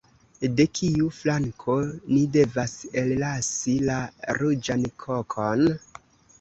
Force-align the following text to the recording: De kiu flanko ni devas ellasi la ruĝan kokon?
De 0.59 0.63
kiu 0.77 1.09
flanko 1.17 1.75
ni 2.15 2.23
devas 2.37 2.75
ellasi 3.03 3.77
la 3.93 4.01
ruĝan 4.41 4.91
kokon? 5.07 5.67